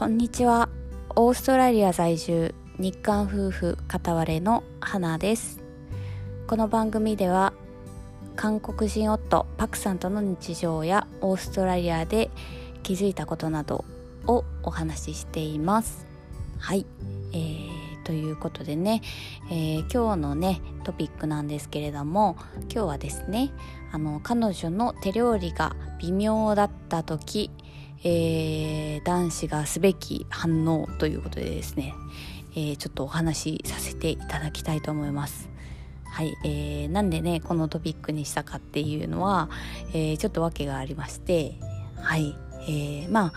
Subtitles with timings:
[0.00, 0.70] こんにちは。
[1.14, 5.60] オーストラリア在住日韓夫婦片割れの花です。
[6.46, 7.52] この番組では
[8.34, 12.30] 韓国人夫パクさんとの日常やオーストラリアで
[12.82, 13.84] 気づいたことなど
[14.26, 16.06] をお話ししています。
[16.58, 16.86] はい、
[17.34, 19.02] えー、ということでね、
[19.50, 22.38] えー、今日のねトピックなんですけれども
[22.72, 23.52] 今日はですね
[23.92, 27.50] あの彼女の手料理が微妙だった時
[28.02, 31.94] えー、男子がすべき反応ということでですね、
[32.52, 35.50] えー、ちょっとお話しさせていただきたいと思います。
[36.04, 39.48] はい、えー、なんでねこのトピックにしたかっていうのは、
[39.90, 41.54] えー、ちょっと訳がありまして
[41.96, 43.32] はい、えー、まあ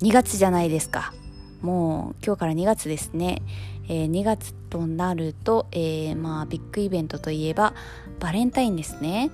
[0.00, 1.12] 2月じゃないですか。
[1.60, 3.40] もう今日から2月ですね、
[3.88, 7.74] えー、2月となると、えー、まあビッグイベントといえば
[8.18, 9.30] バレンタインですね。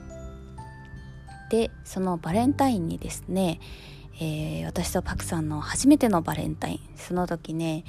[1.51, 3.61] でそのバレンタインにですね、
[4.21, 7.85] えー、私とパクさんの初めてのバレンタインその時ね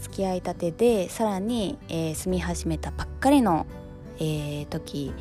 [0.00, 3.66] 付き合いたてでさらに、えー、住み始めたばっかりの、
[4.18, 5.12] えー、時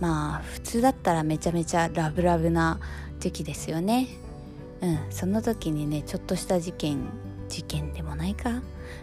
[0.00, 2.78] まあ普通だったらめちゃめちゃラブラブな
[3.20, 4.08] 時期ですよね。
[4.80, 7.06] うんその時にねちょっとした事件
[7.48, 8.62] 事件でもないか？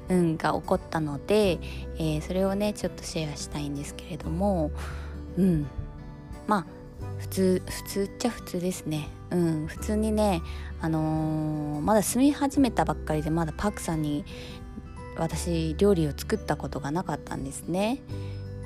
[0.09, 1.59] うんが起こったので、
[1.97, 4.71] えー、それをねちょっとシェアしたいんですけれども
[5.37, 5.67] うん。
[6.47, 6.65] まあ
[7.19, 9.09] 普通普通っちゃ普通ですね。
[9.31, 10.41] うん普通にね
[10.81, 14.25] あのー、まだ住み始めたばっかりでまだパクさんに
[15.17, 18.01] 私料理を作ったことがなかったんですね。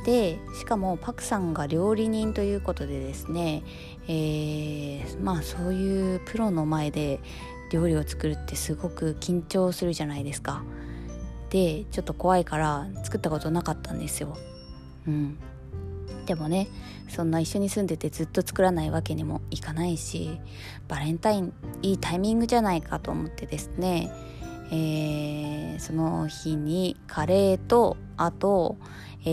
[0.06, 3.64] でしかもパクさんが料理人ということでですね、
[4.08, 7.20] えー、まあそういうプロの前で
[7.72, 10.64] 料理を作るってすごく緊張するじゃないですか。
[11.50, 14.38] でちょっと怖いから作ったことなかったんですよ。
[15.08, 15.38] うん。
[16.26, 16.68] でもね
[17.10, 20.40] そんな一緒に住んでてずっと作らないわけにもいかないし
[20.88, 24.12] バレンタインいいタイミングじゃないかと思ってですね、
[24.72, 28.78] えー、その日にカレーとあと、
[29.22, 29.26] え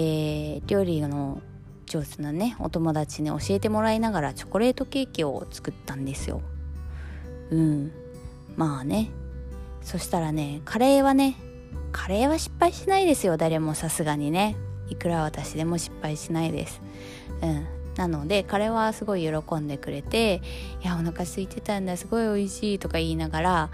[0.58, 1.40] ー、料理の
[1.86, 6.40] 上手なねお友達に教えてもらいながらチョコレートケーキを作ったんですよ。
[7.50, 7.92] うん。
[8.56, 9.10] まあね。
[9.82, 11.36] そしたらねカレーはね
[11.90, 14.56] カレーは失敗しないですよ誰もさすがにね。
[14.92, 16.80] いくら私でも失敗しないです。
[17.42, 17.66] うん、
[17.96, 20.40] なので彼はすごい喜んでくれて
[20.82, 23.70] 「いやお腹空いてたんだすごい美味しい」とか言いながら、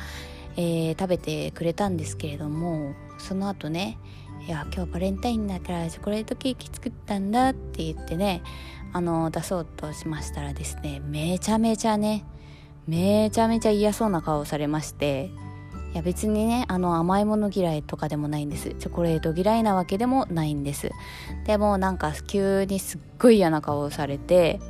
[0.56, 3.98] えー、食べてくれたんですけれどもその後ね
[4.46, 8.42] 「いや今日バレンタインだからチョコレートケーキ作ったんだ」って言ってね
[8.92, 12.24] あの出そうとしましたらですねめちゃめちゃね
[12.86, 15.30] めちゃめちゃ嫌そうな顔をされまして
[15.92, 18.74] いや別にねあの甘いもの嫌いとかでもないんです。
[18.74, 20.90] チョコレート嫌いなわけでもないんです。
[21.44, 24.60] でもなんか急にすっごい嫌な顔をされて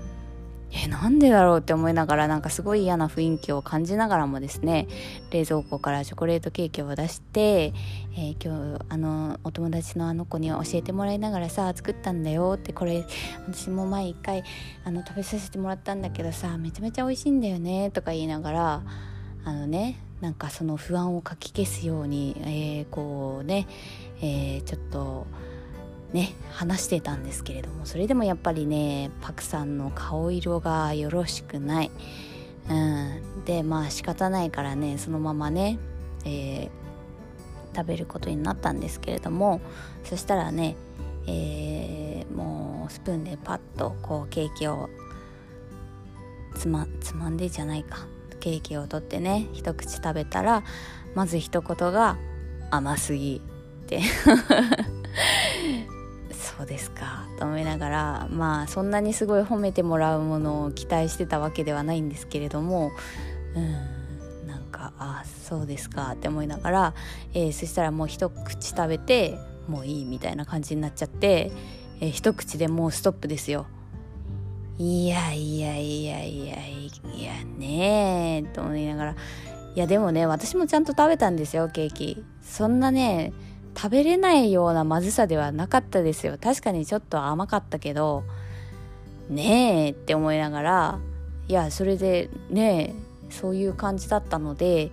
[0.71, 4.87] えなんでだろうって思いながらなんかすごい嫌な雰囲気を感じながらもですね
[5.31, 7.73] 冷蔵庫からチョコレートケーキを出して、
[8.15, 13.07] えー、今日あのお友達のあの子に教えてもらいながらさ作ったんだよってこれ
[13.51, 14.45] 私も前一回
[14.85, 18.83] あの食べさせてもらったんだけどさめちゃめちゃ美味しいんだよねとか言いながら
[19.49, 23.67] あのねなんかその不安をかき消すように、えー、こうね、
[24.21, 25.27] えー、ちょっと
[26.13, 31.91] ね話してたんですけれどもそれでもやっぱりねパクさんの顔色がよろしくない、
[32.69, 35.79] うん、でまあ仕方ないからねそのままね、
[36.27, 39.63] えー、食べることになったんですけれども
[40.05, 40.77] そしたらね、
[41.27, 44.91] えー、もうスプーンでパッとこうケーキを
[46.55, 48.18] つまつまんでじゃないか。
[48.39, 50.63] ケーキを取ってね一口食べたら
[51.15, 52.17] まず一言が
[52.71, 53.41] 「甘すぎ」
[53.85, 54.01] って。
[56.59, 57.27] そうですか。
[57.39, 62.91] と思いながらまあそんなにすごい褒めてもらうものを期待してたわけではないんですけれども
[63.55, 66.13] うんなんかあそうですか。
[66.13, 66.95] って思いながら、
[67.33, 69.39] えー、そしたらもう一口食べて
[69.69, 71.53] もういいみたいな感じになっちゃって、
[72.01, 73.67] えー、一口でもうストップですよ。
[74.79, 76.91] いやいやいやいやい
[77.23, 79.17] やねえと思いながら。
[79.75, 82.25] いやでもね私もちゃんと食べたんですよケーキ。
[82.43, 83.33] そんなね
[83.77, 86.39] 食べれないようなまずさではなかったですよ。
[86.41, 88.23] 確かにちょっと甘かったけど
[89.29, 90.99] ねえって思いながら。
[91.49, 92.95] いやそれでね
[93.31, 94.93] えそういう感じだったので、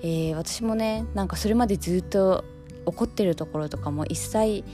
[0.00, 2.44] えー、私もねなんかそれまでずっと
[2.86, 4.64] 怒ってるところとかも一切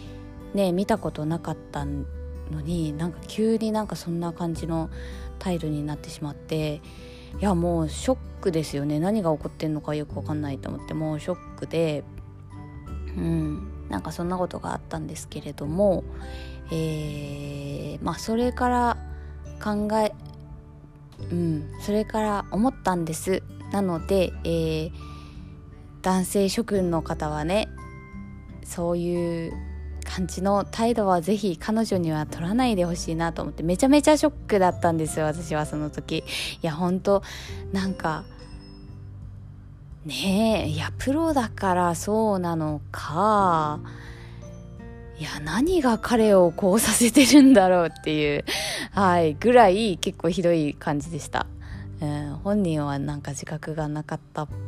[0.55, 2.07] ね見たことなかったん
[2.51, 4.91] のになんか急になんかそんな感じの
[5.39, 6.81] 態度になってしまって
[7.41, 9.01] いやもうショックですよね。
[9.01, 12.05] 何が起こってんのかよく分かんないと思ってもうショックで
[13.17, 13.71] うん。
[13.89, 16.05] なんかそんなことがあったんですけれども
[16.71, 18.97] えー、まあそれから
[19.63, 20.13] 考え
[21.31, 21.71] うん。
[21.81, 23.43] それから思ったんです。
[23.73, 24.93] なので、えー、
[26.03, 27.69] 男性諸君の方はね
[28.65, 29.53] そういう
[30.05, 36.19] 感じの態度はぜひ彼女には取らないでほしいなと思ってめちゃめちゃショックだったんですよ私はその時。
[36.19, 36.25] い
[36.63, 37.23] や本当
[37.73, 38.25] なんか
[40.05, 43.81] ねえいやプロだからそうなのか
[45.19, 48.45] いや何が彼をこうさせてるんだろうっていう
[48.93, 51.47] はいぐらい結構ひどい感じでした、
[52.03, 54.47] うん、本人はなんか自覚がなかった。
[54.47, 54.64] な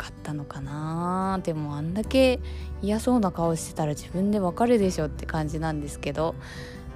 [0.00, 1.40] かったのかな。
[1.42, 2.40] でもあんだけ
[2.80, 6.34] 嫌そうな顔してたら自分でわかるでしょって感じなんですけど、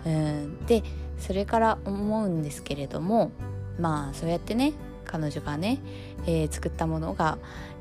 [0.07, 0.83] うん、で
[1.19, 3.31] それから思うんですけれども
[3.79, 4.73] まあそうやってね
[5.05, 5.81] 彼女がね、
[6.27, 7.37] えー、作ったものが、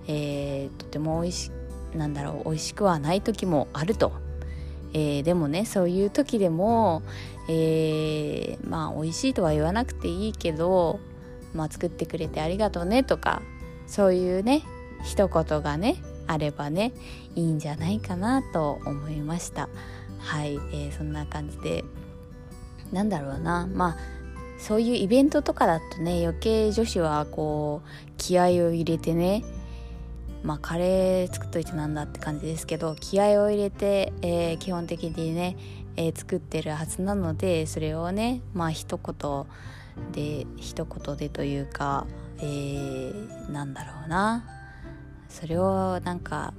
[0.08, 1.52] えー、とても美味し
[1.96, 4.12] なんだろう美味しくはない時もあると、
[4.94, 7.02] えー、でもねそういう時でも、
[7.48, 11.00] えー、まあ美味しいとは言わなくていいけど、
[11.54, 13.42] まあ、作ってくれてありがとうねとか
[13.88, 14.64] そういうね
[15.04, 15.98] 一言がね
[16.28, 16.94] あればね
[17.36, 19.70] いいんじゃないかなと思いました。
[20.20, 21.84] はい、えー、そんな感じで。
[22.92, 23.68] なんだろうな。
[23.68, 23.98] まあ
[24.64, 29.44] そういうイベントとかだとね余計女子はこう気合を入れてね
[30.42, 35.58] まあカレー作っといてなんだって感じですけど気合を入れて、えー、基本的にね、
[35.98, 39.46] えー、作ってるはずなのでそれをねまあ一言
[40.14, 42.08] で一言でというか、
[42.40, 44.63] えー、なんだろうな。
[45.34, 46.54] それをなんか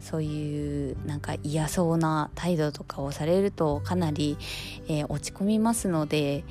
[0.00, 4.38] そういうなんか嫌そうな態度とかをされるとかなり、
[4.88, 6.44] えー、落ち込みますので、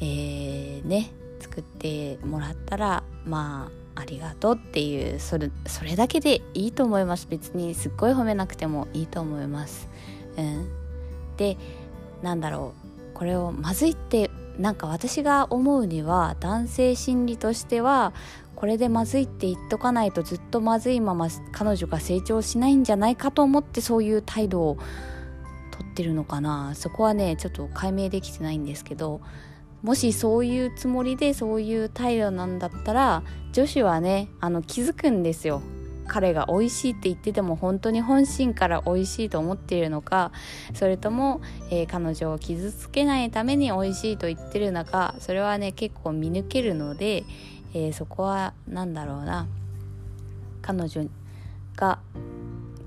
[0.00, 1.10] えー、ね
[1.40, 7.26] 作ってもらったらまあありがとうっていうそれそれだけでいいと思います。
[7.28, 9.88] 別にすっごい褒めなくてもいいと思います。
[10.36, 10.68] うん、
[11.36, 11.56] で
[12.22, 12.92] なんだろう。
[13.14, 18.12] これをまずいってなんか私が思うには男性心理としては
[18.62, 24.76] これでまずいって言っとかないとずっとまずいまま彼女が成長しないんじゃないかと思ってそういう態度を
[25.72, 26.76] とってるのかな。
[26.76, 29.20] そこはねちょっと解明できてないんですけど
[29.82, 35.60] もしそういうつもりでそういう態度なんだったら女子はねあの気づくんですよ。
[36.06, 40.30] 彼が美味しいって言ってても本当に本心から美味しいと思っているのか
[40.74, 47.24] それとも、えー、彼女を傷つけないために美味しいと言ってるのかそれはね結構見抜けるので、
[47.74, 49.46] えー、そこは何だろうな。
[50.60, 51.04] 彼女
[51.76, 51.98] が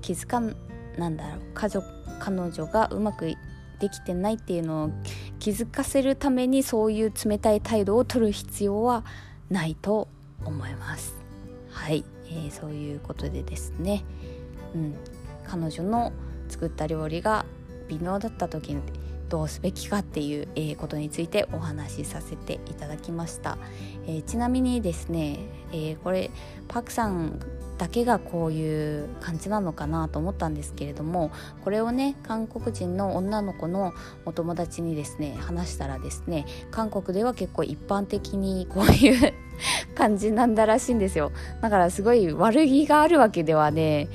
[0.00, 0.56] 気づかん
[0.98, 1.40] なんだろう。
[1.54, 1.86] 家族
[2.18, 3.34] 彼女がうまく
[3.78, 4.90] できてないっていうのを
[5.38, 9.04] 気づかせるためにそういう冷たい態度を取る必要は
[9.50, 10.08] ないと
[10.44, 11.14] 思います。
[11.70, 14.04] はい、えー、そういうことでですね、
[14.74, 14.94] うん、
[15.46, 16.12] 彼女の
[16.48, 17.44] 作った料理が
[17.88, 18.82] 微妙だった時に
[19.28, 23.58] どうすべきかっていう、えー、ことについてお話しさせていただきました、
[24.06, 25.38] えー、ちなみにですね、
[25.72, 26.30] えー、これ
[26.68, 27.40] パクさん
[27.78, 31.30] だけがこういう感じなのかなと思ったんですけれども
[31.62, 33.92] これをね韓国人の女の子の
[34.24, 39.34] お友達にですね話したらですね韓国では結構一般的にこういう
[39.94, 41.32] 感じなんだらしいんですよ。
[41.62, 44.08] だからすごい悪気があるわけではね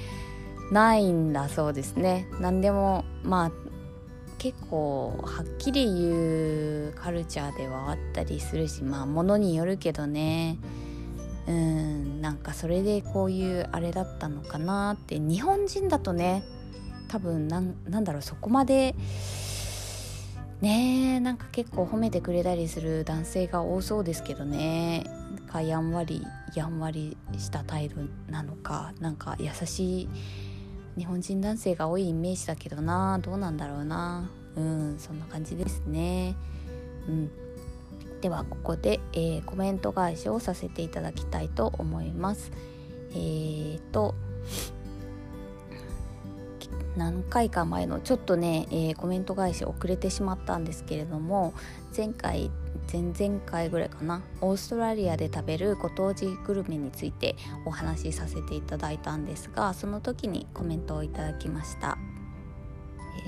[0.71, 2.27] ないんだそうですね。
[2.39, 3.51] 何でもまあ
[4.41, 10.57] 結構はっきり言うカルチャーではあったりするしまあものによるけどね。
[11.47, 15.19] うんなんかそれでこういうあれだったのかなって。
[15.19, 16.43] 日本人だとね
[17.07, 18.95] 多分なんなんだろうそこまで
[20.59, 25.03] ねなんか結構褒めてくれたりする男性が多そうですけどね。
[25.51, 26.25] かやんわり
[26.55, 30.09] やんわりした態度なのかなんか優しい
[30.97, 33.19] 日本人男性が多いイメージだけどな。
[33.19, 34.29] どうなんだろうな。
[34.55, 36.35] うんそんな感じですね。
[37.07, 37.31] うん。
[38.21, 42.51] ではここで、えー、コメント返しをさせていただきたいと思います。
[43.11, 44.15] えーと
[46.97, 51.53] 何回か前のちょっとね、えー、コメント返し遅れてしまったんですけれども
[51.95, 52.51] 前回
[52.91, 61.97] 前々回ぐらいかなオーストラリアで食べるご当地グルメについてお話しさせていただいたんですがその時にコメントをいただきました、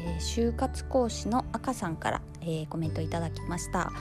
[0.03, 3.91] えー、就活講師の赤さんから、えー、コメントいただきました、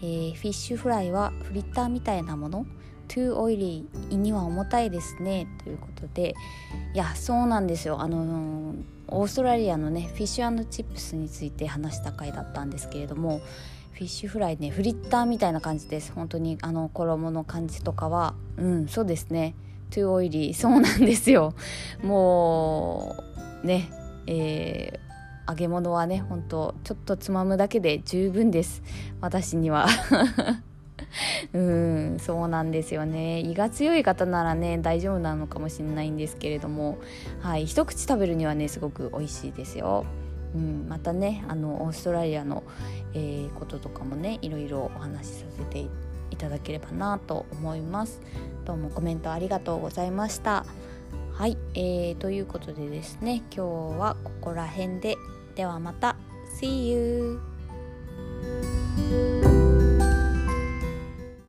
[0.00, 2.66] えー、フィッシュフライはフリッターみたいなもの。
[3.08, 5.48] too oily 胃には重たいですね。
[5.64, 6.34] ということで。
[6.94, 8.00] いやそうなんですよ。
[8.00, 8.74] あの
[9.08, 13.40] オーストラリアのねフィッシュチップスについて話した回だったんですけれども。
[13.92, 16.12] フィッシュフライねフリッターみたいな感じです。
[16.12, 18.34] 本当にあの衣の感じとかは。
[18.56, 19.56] うんそうですね。
[19.90, 21.54] too oily そうなんですよ。
[22.04, 23.16] も
[23.64, 23.90] うね
[24.28, 25.07] えー、
[25.48, 28.82] 揚げ物はねほんとちょっとつまむだけで十分です。
[29.20, 29.86] 私には。
[31.54, 33.40] うんそうなんですよね。
[33.40, 36.98] 胃が強い方ならね大丈夫なのかもしれないんですけれども。
[37.40, 40.04] はい一口食べるにはねすごく美味しいですよ。
[40.54, 42.62] うん、またねあのオーストラリアの、
[43.14, 45.86] えー、こととかもねいろいろお話しさせて
[46.30, 48.20] いただければなと思います。
[48.64, 50.66] どうもコメントありがとうございました。
[51.32, 55.16] はい、えー、ということでですね今日はここら辺で。
[55.58, 56.14] ではまた
[56.60, 57.40] See you!